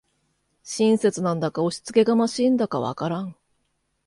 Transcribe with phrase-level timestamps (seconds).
[0.63, 3.35] 親切なんだか押しつけがましいんだかわからん